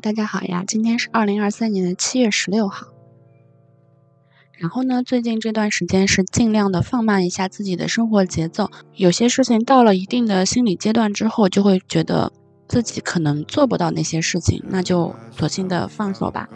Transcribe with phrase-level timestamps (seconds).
[0.00, 0.62] 大家好呀！
[0.66, 2.88] 今天是二零二三年的七月十六号。
[4.52, 8.70] 然后呢，最近这段时间是尽量的放慢一下自己的生活节奏。
[8.94, 12.30] 有些事情到了一定的心理阶段之后，就会觉得
[12.68, 16.46] 自己可能做不到那些事情，那就索性的放手吧。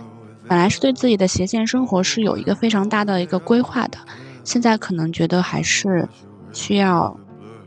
[0.47, 3.99] 本来是对自己的斜线生活是有一个非常大的一个规划的，
[4.45, 6.07] 现在可能觉得还是
[6.53, 7.19] 需要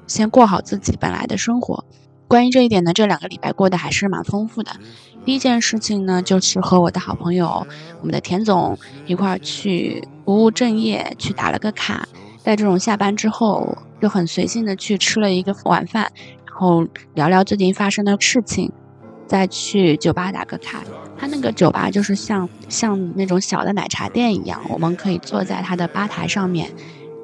[0.05, 1.83] 先过好自己本来的生活。
[2.27, 4.71] 关于这一点呢，这两个礼拜过得还是蛮丰富的。
[5.25, 7.66] 第一件事情呢，就是和我的好朋友，
[8.02, 12.07] 我们的田总一块儿去不务正业，去打了个卡。
[12.38, 16.11] 在这种下班之后，就很随性的去吃了一个晚饭，
[16.45, 18.69] 然后聊聊最近发生的事情，
[19.25, 20.83] 再去酒吧打个卡。
[21.17, 26.69] 他那个酒吧就是像像那种小的奶茶店一样，我们可以坐在他的吧台上面。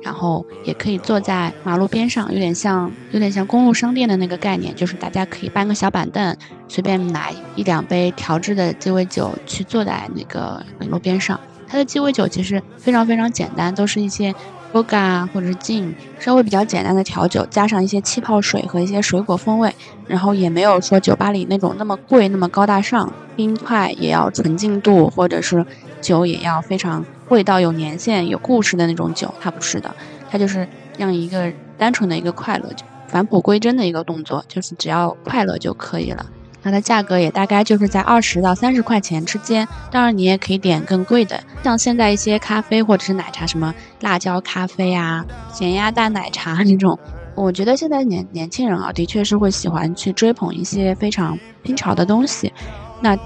[0.02, 6.36] 然后也可以坐在马路边上，有点像有点像公路商店的那个概念，就是大家可以搬个小板凳，
[6.68, 11.40] 随便拿一两杯调制的鸡尾酒去坐在那个路边上。
[11.68, 14.34] 它的鸡尾酒其实非常非常简单，都是一些
[14.72, 19.74] v o g a 或者是 gin，稍微比较简单的调酒，加上一些气泡水和一些水果风味，
[20.08, 25.66] 然后也没有说酒吧里那种那么贵那么高大上，冰块也要纯净度，或者是
[26.02, 27.06] 酒也要非常。
[27.30, 29.96] 味道有年限、有故事的那种酒，它不是的，
[30.30, 32.70] 它就是让一个单纯的一个快乐，
[33.08, 36.26] 返璞归真的一个动作，就是只要快乐就可以了。
[36.62, 47.00] 它的价格也大概就是在二十到三十块钱之间，当然你也可以点更贵的，像现在一些咖啡或者是奶茶，什么辣椒咖啡啊、咸鸭蛋奶茶这种，
[47.36, 52.52] 我觉得现在年年轻人啊，的确是会喜欢去追捧一些非常新潮的东西，
[53.02, 53.18] 那。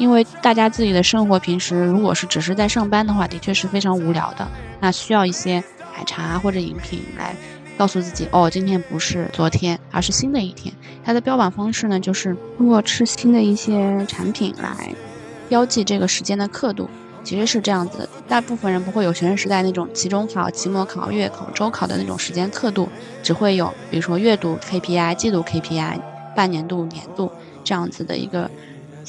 [0.00, 4.48] 因为大家自己的生活平时如果是只是在上班的话，的确是非常无聊的。
[4.80, 5.62] 那需要一些
[5.94, 7.36] 奶茶或者饮品来
[7.76, 10.74] 告诉自己，哦，今天不是昨天，而是新的一天。
[11.04, 14.88] 它的标榜方式呢，就是通过吃新的一些产品来
[15.50, 16.88] 标记这个时间的刻度。
[17.22, 22.88] 其实是这样子的，大部分人不会有学生时代那种期中考、期末考、月考、周考的那种时间刻度，
[23.22, 26.00] 只会有比如说月度 KPI、季度 KPI、
[26.34, 27.30] 半年度、年度
[27.62, 28.50] 这样子的一个。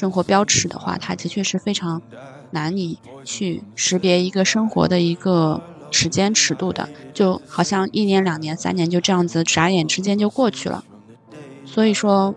[0.02, 2.02] 生活标尺的话，它的确是非常
[2.50, 10.82] 难以去识别一个生活的一个时间尺度的，就好像一年、两年、三年就这样子眨眼之间就过去了。
[11.64, 12.34] 所以说，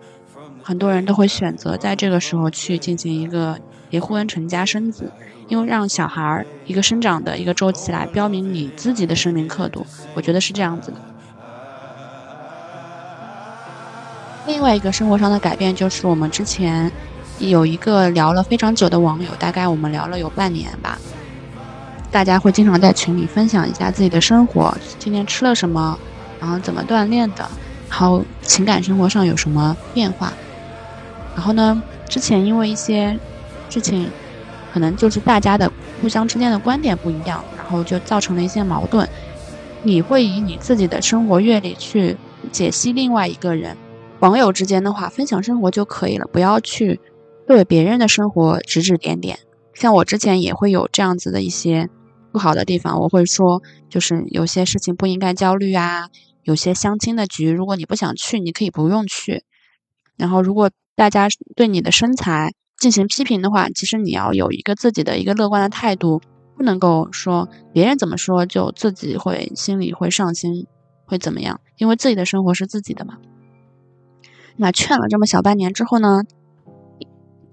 [0.62, 3.58] 很多人都会选择在这个时候去进行一个
[3.90, 5.12] 结婚、成家、生子，
[5.48, 10.98] 因为让小孩儿一个生长的一个周期来标明你自己的生命刻度，我觉得是这样子的。
[14.46, 16.92] 另外一个生活上的改变就是我们之前。
[17.40, 20.98] 有一个聊了非常久的网友，大概我们聊了有半年吧。
[22.12, 25.98] 大家会经常在群里分享一下自己的生活，今天吃了什么，
[26.40, 27.46] 然后怎么锻炼的，
[27.90, 30.32] 然后情感生活上有什么变化。
[31.36, 33.20] 然后呢，之前因为一些
[33.70, 34.10] 事情，
[34.74, 35.70] 可能就是大家的
[36.02, 39.08] 互相之间的观点不一样，然后就造成了一些矛盾。
[39.84, 42.16] 你会以你自己的生活阅历去
[42.52, 43.76] 解析另外一个人。
[44.20, 47.00] 网友之间的话，分享生活就可以了，不要去。
[47.48, 49.40] 对别人的生活指指点点，
[49.74, 51.90] 像我之前也会有这样子的一些
[52.32, 56.10] 不好的地方，我会说，就是有些事情不应该焦虑啊，
[56.44, 59.44] 有些相亲的局，如果你不想去，你可以不用去。
[60.18, 66.22] 然后，如果大家对你的身材进行批评的话，其实你要有一个自己的一个乐观的态度，
[66.58, 70.66] 不能够说别人怎么说就自己会心里会上心，
[71.06, 71.60] 会怎么样？
[71.78, 73.18] 因为自己的生活是自己的嘛。
[74.58, 76.24] 那劝了这么小半年之后呢？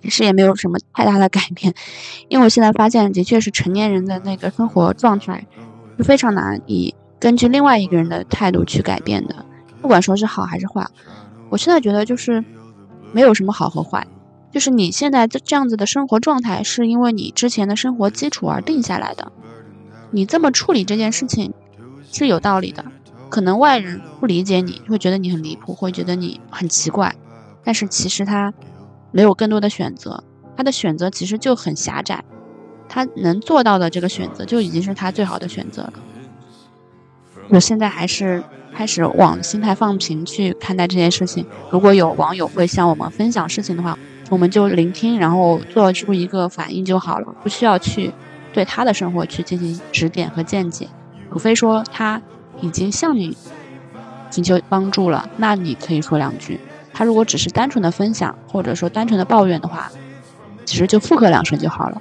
[0.03, 1.73] 其实也没有什么太大的改变，
[2.29, 5.47] 因为我现在发现，的确是成年人的那个生活状态
[5.97, 9.47] 是非常难以根据另外一个人的态度去改变的，
[9.81, 10.85] 不管说是好还是坏。
[11.51, 12.45] 我现在觉得就是
[13.13, 14.07] 没有什么好和坏，
[14.51, 19.31] 就是你现在这这样子的生活状态，是因为你之前的生活基础而定下来的。
[20.11, 21.55] 你这么处理这件事情
[22.11, 22.85] 是有道理的，
[23.29, 27.15] 可能外人不理解你会觉得你很离谱，会觉得你很奇怪，
[27.63, 28.53] 但是其实他。
[29.13, 30.25] 没有更多的选择，
[30.57, 32.25] 他的选择其实就很狭窄，
[32.89, 35.93] 他能做到的这个选择就已经是他最好的选择了。
[37.49, 38.43] 我现在还是
[38.75, 41.47] 开始往心态放平去看待这件事情。
[41.71, 43.99] 如果有网友会向我们分享事情的话，
[44.31, 48.11] 我们就聆听，然后做出一个反应就好了，不需要去
[48.53, 50.89] 对他的生活去进行指点和见解。
[51.31, 52.23] 除非说他
[52.63, 53.37] 已经向你
[54.31, 56.59] 寻求帮助了，那你可以说两句。
[57.03, 59.91] 他如果只是单纯的分享，或者说单纯的抱怨的话，
[60.65, 62.01] 其实就附和两声就好了。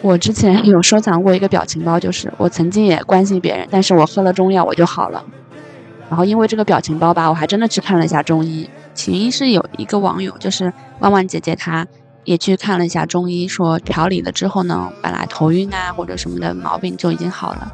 [0.00, 5.22] 我之前有收藏过一个表情包，就是我曾经也关心别人，但是我喝了中药我就好了。
[6.08, 8.70] 然后因为这个表情包吧，我还真的去看了一下中医。
[8.94, 11.86] 起因是有一个网友，就是万万姐姐，她
[12.24, 17.70] 也去看了一下中医，说调理了之后呢，本来头晕啊或者什么的毛病就已经好了。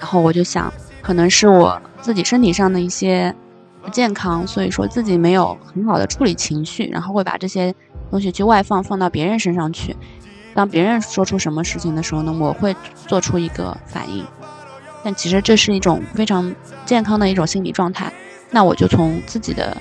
[0.00, 0.72] 然后我就想，
[1.02, 3.34] 可能是我自己身体上的一些
[3.82, 7.74] 不健康，所以说自己没有很好的处理情绪，然后会把这些
[8.10, 9.96] 东西去外放，放到别人身上去。
[10.54, 12.74] 当别人说出什么事情的时候呢，我会
[13.06, 14.24] 做出一个反应。
[15.02, 16.54] 但其实这是一种非常
[16.86, 18.12] 健康的一种心理状态。
[18.50, 19.76] 那我就从自己的。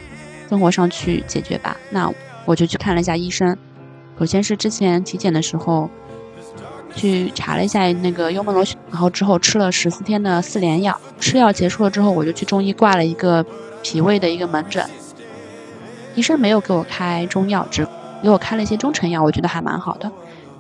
[0.51, 1.77] 生活上去解决吧。
[1.91, 2.13] 那
[2.43, 3.57] 我就去看了一下医生。
[4.19, 5.89] 首先是之前体检的时候，
[6.95, 10.99] 去查了一下那个幽门螺旋，然后之后吃了十四天的四联药。
[11.19, 13.45] 吃药结束了之后，我就去中医挂了一个
[13.81, 14.85] 脾胃的一个门诊。
[16.15, 17.87] 医生没有给我开中药，只
[18.21, 20.11] 给我开了一些中成药，我觉得还蛮好的。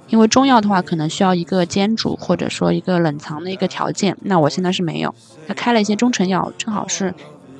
[0.07, 4.17] 因为中药的话，可能需要一个煎煮或者说一个冷藏的一个条件。
[4.21, 5.13] 那我现在是没有，
[5.47, 7.13] 他开了一些中成药，正好是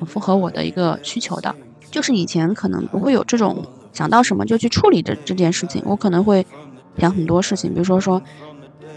[0.06, 1.54] 符合我的一个需求的。
[1.90, 6.46] 就是以前可能不会有这种想到什么就去处理的这件事情，我可能会
[6.98, 8.20] 想很多事情，比如说说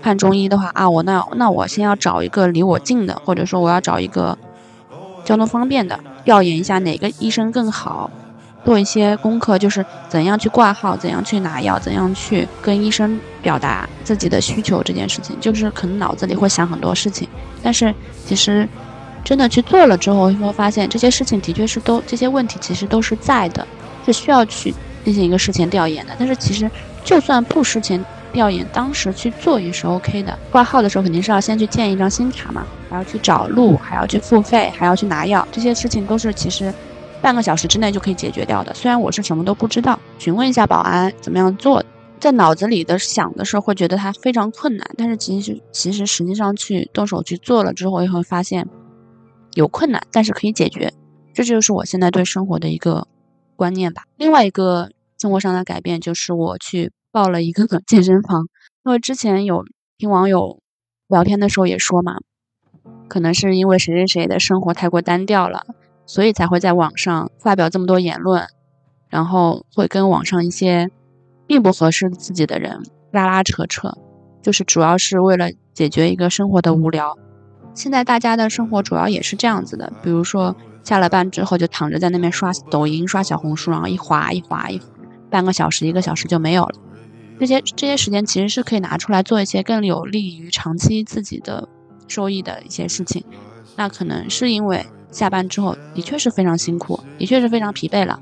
[0.06, 4.38] 看中医的话啊，我那那我先要找一个离我近的，或者说我要找一个
[5.24, 8.12] 交通方便的，调研一下哪个医生更好，
[8.64, 17.28] 做一些功课，就是怎样去挂号，怎样去拿药，怎样去跟医生表达自己的需求这件事情，就是可能脑子里会想很多事情，
[17.64, 17.92] 但是
[18.28, 18.70] 其实。
[19.28, 23.68] 真的去做了之后，会发现这些事情的确是都这些问题其实都是在的，
[24.06, 24.72] 是需要去
[25.04, 26.14] 进行一个事前调研的。
[26.20, 26.70] 但是其实
[27.04, 28.06] 就算不事前
[28.36, 30.38] 调研，当时去做也是 OK 的。
[30.52, 36.72] 挂号的时候肯定是要先去建一张新卡嘛，还要去找路，还要去付费，还要去拿药，这些事情都是其实
[37.22, 38.74] 半个小时之内就可以解决掉的。
[38.76, 41.84] 虽然我是什么都不知道，询问一下保安怎么样做，
[42.20, 48.68] 在脑子里的想的时候会觉得它非常困难，但是其实其实实际上去动手去做了之后，也会发现。
[49.54, 50.92] 有困难，但是可以解决，
[51.34, 53.08] 这就是我现在对生活的一个
[53.56, 54.04] 观念吧。
[54.18, 58.50] 另外一个生活上的改变就是我去报了一个个健身房，
[58.84, 59.64] 因为之前有
[59.98, 60.60] 听网友
[61.08, 62.18] 聊天的时候也说嘛，
[63.08, 65.66] 可能是因为谁谁谁的生活太过单调了，
[66.06, 68.46] 所以才会在网上发表这么多言论，
[69.08, 70.92] 然后会跟网上一些
[71.48, 73.94] 并不合适自己的人拉拉扯扯，
[74.42, 77.18] 就是主要是为了解决一个生活的无聊。
[77.74, 80.54] 现在大家的生活主要也是这样子的，比如说
[80.84, 84.82] 下了班之后就躺着在那边刷抖音、刷小红书，然后一滑一滑一，
[85.30, 86.76] 半个小时、一个小时就没有了。
[87.40, 91.68] 这些这些时间其实是可以拿出来做一些更有利于长期自己的
[92.08, 93.24] 收益的一些事情。
[93.76, 98.20] 那可能是因为下班之后的确是非常辛苦，的确是非常疲惫了，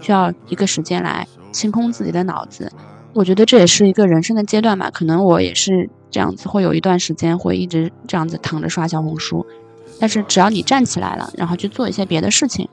[0.00, 2.72] 需要一个时间来清空自己的脑子。
[3.12, 5.88] 我觉得这也是一个人生的阶段吧，可能我也是。
[6.10, 9.44] 这样子会有一段时间会一直这样子躺着刷小红书，
[10.00, 12.66] 但是只要你站起来了，然后去做一些别的事情，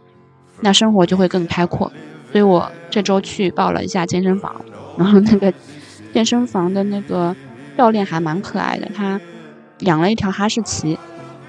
[0.61, 1.91] 那生活就会更开阔。
[2.31, 4.63] 所以我这周去报了一下健身房，
[4.97, 5.53] 然后那个
[6.13, 7.35] 健身房的那个
[7.77, 9.19] 教练还蛮可爱的，他
[9.79, 10.97] 养了一条哈士奇，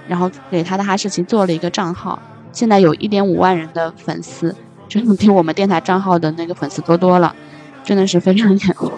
[0.09, 2.21] 然后给他的哈士奇做了一个账号，
[2.53, 4.55] 现在有一点五万人的粉丝，
[4.88, 7.35] 真的比我们电台账号的那个粉丝多多了，
[7.85, 8.93] 真的是非常 眼红。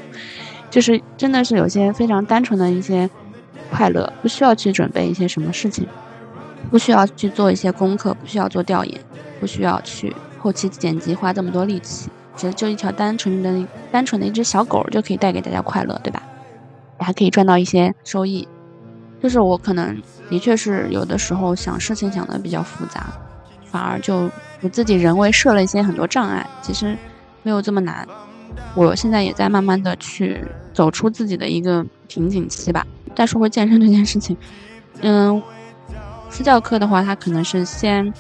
[0.71, 3.09] 就是真的是有些非常单纯的一些
[3.71, 5.87] 快乐，不需要去准备一些什么事情，
[6.71, 9.00] 不需要去做一些功课，不需要做调研，
[9.40, 16.23] 不需要去后期剪辑花这么多力气，其实就一条单纯的、单纯的一只小狗就可以带给大家快乐，对吧？
[16.99, 18.47] 还可以赚到一些收益。
[19.21, 23.09] 就是我可能的确是有的时候想事情想的比较复杂，
[23.66, 24.30] 反而就
[24.61, 26.97] 我自己人为设了一些很多障碍，其实
[27.42, 28.07] 没有这么难。
[28.76, 32.87] 我现在也在慢慢的去走出自己的一个瓶颈期吧。
[33.16, 34.37] 再说回健身这件事情，
[35.00, 35.42] 嗯，
[36.30, 38.12] 私教课的话，它可能是先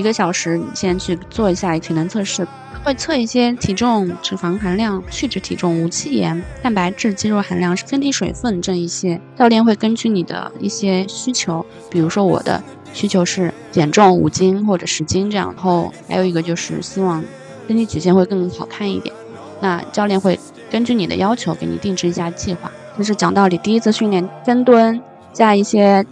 [0.00, 2.48] 一个小时，你先去做一下体能测试，
[2.82, 9.20] 会测一些体重、脂肪含量、去脂体重、无气盐、蛋白质、肌肉含量、身体水分这一些。
[9.38, 12.62] 教练会根据你的一些需求，比如说我的
[12.94, 17.22] 需求是减重五斤或者十斤这样，然后还有一个就是希望
[17.68, 19.14] 身体曲线会更好看一点。
[19.60, 20.40] 那教练会
[20.70, 22.72] 根据你的要求给你定制一下计划。
[22.96, 24.98] 就是讲道理，第一次训练深蹲
[25.34, 26.04] 加一些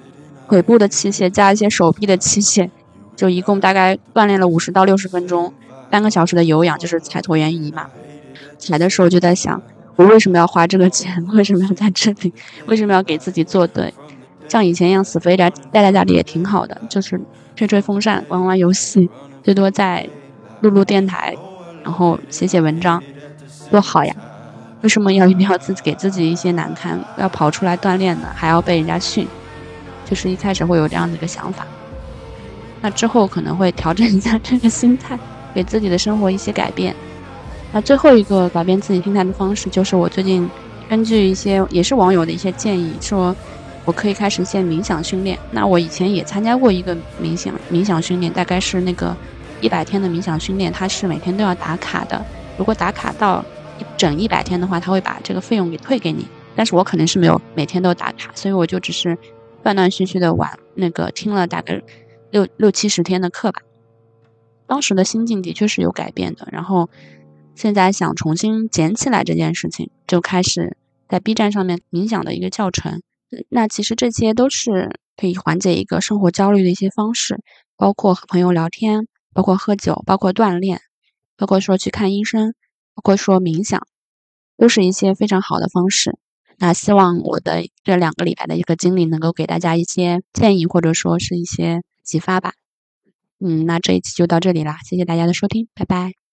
[0.46, 2.68] 腿部的器械，加一些手臂的器械，
[3.18, 5.52] 就一共大概锻炼了五十到六十分钟，
[5.90, 7.88] 半个小时的有氧就是踩椭圆仪嘛。
[8.60, 9.60] 踩的时候就在想，
[9.96, 11.26] 我为什么要花这个钱？
[11.34, 12.32] 为什么要在这里？
[12.66, 13.92] 为什么要给自己做对？
[14.48, 17.20] 像以前一样死肥宅待在家里也挺好的，就是
[17.56, 19.10] 吹吹风扇、玩玩游戏，
[19.42, 20.08] 最多在
[20.60, 21.36] 录录电台，
[21.82, 23.02] 然后写写文章，
[23.68, 24.14] 多好呀！
[24.82, 28.28] 为什么要一定要自己给自己一些难堪，要跑出来锻炼呢？
[28.32, 29.26] 还要被人家训？
[30.04, 31.66] 就是一开始会有这样的一个想法。
[32.80, 35.18] 那之后可能会调整一下这个心态，
[35.54, 36.94] 给自己的生活一些改变。
[37.72, 40.48] 那最后一个改变自己心态的方式，就是我最近
[40.88, 43.34] 根据一些也是网友的一些建议，说
[43.84, 45.38] 我可以开始一些冥想训练。
[45.50, 49.14] 那我以前也参加过一个冥想冥想训练，大概是那个
[49.60, 52.24] 一百天的冥想训练，它是每天都要打卡的。
[52.56, 53.44] 如果打卡到
[53.78, 56.26] 一整一百天的话，他会把这个费用给退给你。
[56.56, 59.16] 但是我可能是没有每天都打卡，所以我就只是
[59.62, 61.80] 断断续续的玩那个听了大概。
[62.30, 63.62] 六六七十天的课吧，
[64.66, 66.48] 当时的心境的确是有改变的。
[66.52, 66.90] 然后
[67.54, 70.76] 现在想重新捡起来这件事情，就开始
[71.08, 73.00] 在 B 站上面冥想的一个教程。
[73.48, 77.40] 那其实这些都是可以缓解一个生活焦虑的一些方式，
[77.76, 80.80] 包括和朋友聊天，包括喝酒，包括锻炼，
[81.36, 82.54] 包括说去看医生，
[82.94, 83.86] 包括说冥想，
[84.56, 86.18] 都是一些非常好的方式。
[86.58, 91.82] 那希望我的这两个礼拜的一个经历能够给大家一些建议，或者说是一些。
[92.08, 92.54] 启发吧，
[93.38, 96.27] 嗯，那这一期就到这里啦，谢谢大家的收听，拜拜。